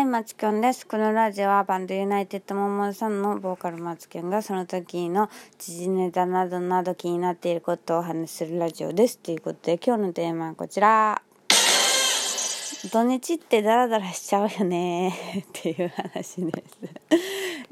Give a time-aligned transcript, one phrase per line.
[0.00, 0.86] はい、マツキョンです。
[0.86, 9.18] このラジオはバンドユナイテッドモンモンさんのボーカルマツキョンがその時の時事ネタなどなど気になっていることをお話しするラジオです。
[9.18, 11.20] ということで今日のテーマはこちら。
[12.90, 15.10] 土日ってダラダラしちゃうよね
[15.42, 16.78] っていう話です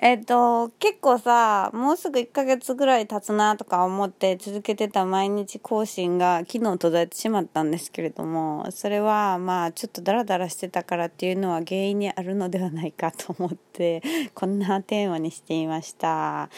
[0.01, 14.01] えっと、結構さ、もうすぐ1ヶ月ぐらい経つなとか思って続けてた毎日更新が昨日途絶えてしまったんですけれども、それはまあちょっとダラダラしてたからっていうのは原因にあるのではないかと思って、
[14.35, 16.49] こんなテーマにしていました。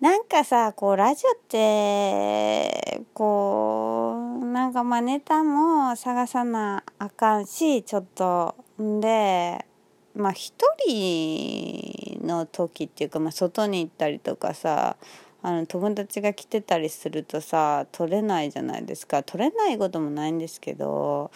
[0.00, 8.56] なんかさ、こうラジオって、こう、なんかまあネタも探さなあかんし、ちょっと。
[8.82, 9.64] んで、
[10.16, 10.54] まあ一
[10.86, 14.96] 人の時っていうか、まあ、外に行ったりとかさ
[15.42, 21.30] あの友達が来てたりするとさ取れないじゃないですか取れないこともないんですけど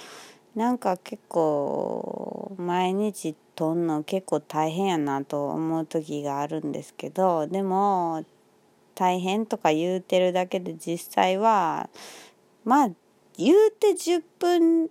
[0.55, 8.25] なんか結構毎日撮んの結構大変やなと思う時があるんですけどでも
[8.95, 11.91] 大変とか言うてるだけで実際は
[12.65, 12.91] まあ
[13.37, 14.89] 言うて10分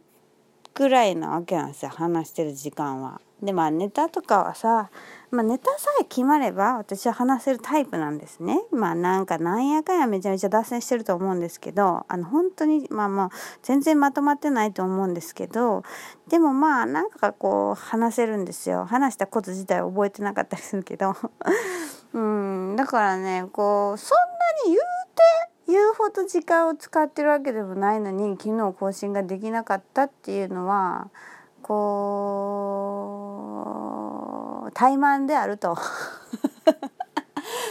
[0.73, 3.19] ぐらいなわけなんですよ話してる時間は。
[3.41, 4.89] でまあネタとかはさ、
[5.29, 8.61] まあ、ネタさえ決まれば私は話せるタイプなんですね。
[8.71, 13.29] まあなんかなんやかんやめちゃめちゃ脱線してると思うんですけどあの本当にまあまあ
[13.61, 15.83] 全然まとまってないと思うんですけど
[16.29, 21.13] でもまあなんかこう話せるんですよ話したこと自体覚えてなかったりするけど
[22.13, 24.79] うんだからねこうそんなに言う
[25.67, 31.09] て言うほど時間を使ってるわけでもないのに昨日更新ができなかったっていうのは
[31.61, 32.36] こう
[34.77, 35.75] 怠慢であると。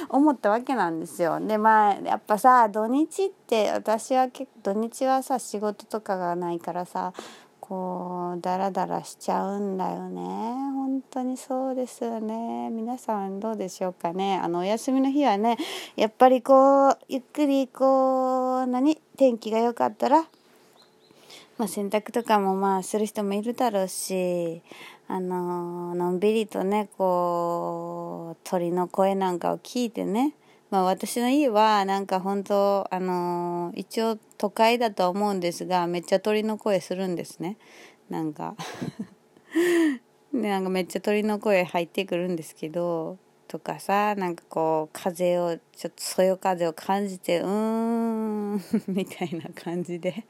[0.09, 1.39] 思ったわけなんですよ。
[1.39, 7.13] でまあやっぱさ土日って私は結土日はさ仕事とかがないからさ
[7.61, 10.23] こうダラダラしちゃうんだよね。
[10.23, 12.71] 本当にそうですよね。
[12.71, 14.41] 皆さんどうでしょうかね。
[14.43, 15.59] あのお休みの日はね
[15.95, 20.25] やっぱりこうゆっくりこう何天気が良かったら
[21.59, 24.63] まあ、洗濯とかもまあする人もいるだろうし、
[25.09, 30.35] あののんびりとねこう鳥の声なんかを聞いてね、
[30.71, 37.57] まあ、私の家はなんか本当あの一応都会だとは思うんですがめっちゃ鳥の声するんですね。
[38.11, 38.57] なんか。
[40.33, 50.27] で なんかめっちゃ鳥の声入ってくるんですけどとかさなんかこう風をちょっとそよ風を感じてうーん みたいな感じで。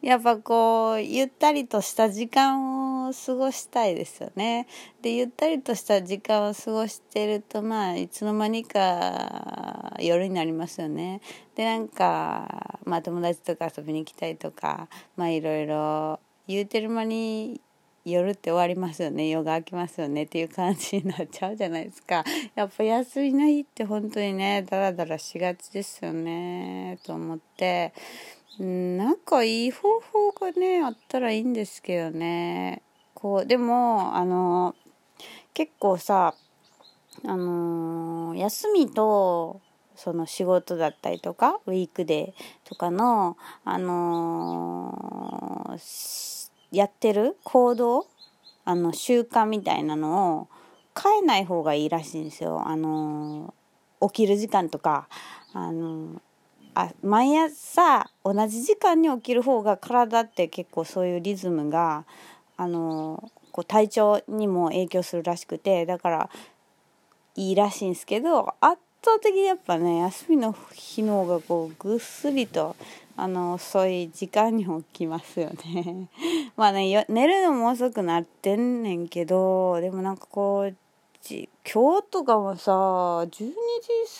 [0.00, 2.81] やっぱこうゆったりとした時間を
[3.12, 4.66] 過ごしたいですよね。
[5.00, 11.20] でゆったりとした時間を過ごしてるとまあいつの間にか夜になりますよね。
[11.56, 17.60] でなんかまあ友達とか遊びに行きたいとかまあいろいろ言うてる間に
[18.04, 22.24] 夜って終わりますよね夜が明けますよねっていう感じになっちゃうじゃないですか
[22.56, 27.92] やっぱ休みの日って本当にねダラダラしがちですよねと思って
[28.58, 32.82] なんかいい方法がねあったらいいんですけどね
[33.22, 34.74] こうでもあの
[35.54, 36.34] 結構さ
[37.24, 39.60] あの休みと
[39.94, 45.78] その仕事だったりとかウィークデーとかのあの
[46.72, 48.08] やってる行動
[48.64, 50.48] あの習慣みたいなのを
[51.00, 52.66] 変えない方がいいらしいんですよ。
[52.66, 53.54] あの
[54.00, 55.06] 起きる時間とか
[55.52, 56.20] あの
[56.74, 62.04] あ毎朝同じ時間に起きる方が体って結構そういうリズムが
[62.56, 66.30] あのこう体調にも影響するらしくてだから
[67.34, 72.76] いいらしいんですけど圧倒的にやっぱね休みの日の方がこうぐっすりと
[73.16, 76.08] あの遅い時間に起きますよね。
[76.56, 80.76] まあね寝るのも遅くなってんねんけどでもなんかこう
[81.24, 81.46] 今
[82.00, 83.50] 日とかはさ12時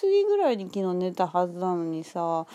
[0.01, 2.47] 過ぎぐらいに昨日寝たはずなのにさ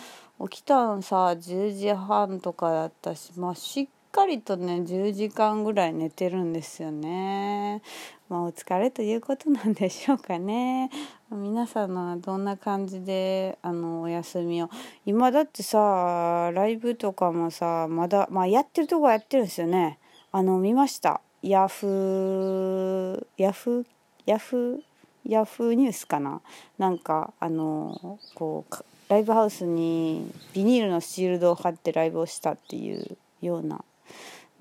[0.50, 3.88] 起きたんさ10時半とかだったしまあしっ
[4.18, 7.84] かりとね10時間ぐらい寝てるんですよね。
[8.30, 10.90] まあお疲れということなんでしょうかね。
[11.30, 14.72] 皆さんのはどんな感じであのお休みを
[15.06, 20.00] 今だってさライブとかもさまだまあやってるとこはやってるんですよね。
[20.32, 23.86] あの見ましたヤフーヤフー
[24.26, 24.82] ヤフー
[25.30, 26.42] ヤフーニュースかな
[26.80, 28.76] なんかあのこう
[29.10, 33.86] ライブハウスにビニールのシールドを貼ってライブをしたっていうような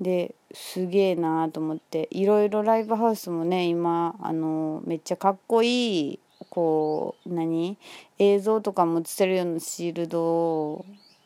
[0.01, 6.21] ですげえなーと思っていろいろライブハウスもね今あのめっちゃかっこいい
[6.51, 7.79] こう何
[8.19, 10.85] 映像とかも映せるようなシールドを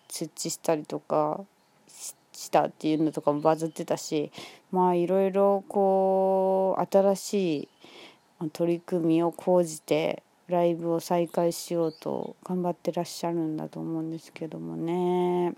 [0.09, 1.41] 設置したりとか
[2.33, 4.31] したっていうのとかもバズってたし
[4.71, 7.69] まあいろいろこう新しい
[8.53, 15.55] 取り組みを講じてライブを再開しようと頑張ってらっしゃるんだと思うんですけどもね。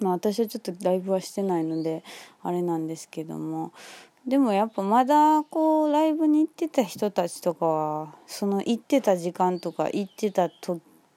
[0.00, 2.04] まあ私はちょっとライブはしてないので
[2.42, 3.72] あれなんですけども。
[4.26, 10.48] でもやっぱまだこうライブに行ってた人たちとかはその行ってた時間とか行ってた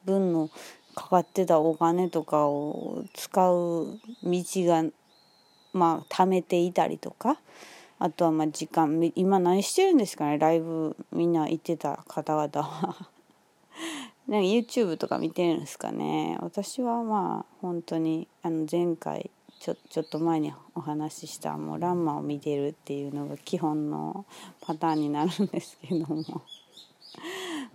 [0.03, 0.49] 分の
[0.93, 4.83] かかってたお金とかを使う道が
[5.71, 7.37] まあ貯めていたりとか。
[7.99, 10.37] あとはまあ時間今何してるんですかね。
[10.37, 12.95] ライブみんな行ってた方々は。
[14.27, 16.37] なんか YouTube とか見てるんですかね。
[16.41, 24.25] 私はまあ本当にあの前回ちょちょっと前にお話ししたもうランマを見てるっていうのが基本の
[24.61, 26.43] パターンになるんですけども。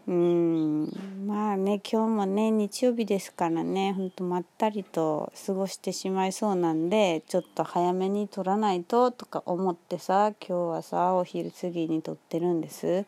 [0.06, 0.88] うん。
[1.26, 13.04] まあね今日もね日曜日ですからねほんとまったりと過ごしてしまいそうなんでちょっと早めに撮らないととか思ってさ今日はさお昼過ぎに撮ってるんです。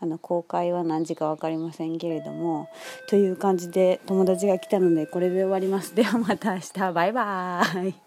[0.00, 2.68] あの公開は何時か分かりませんけれども
[3.08, 5.94] という感じで友達が来たのでこれで終わります。
[5.94, 6.92] ではまた明日。
[6.92, 8.03] バイバーイ。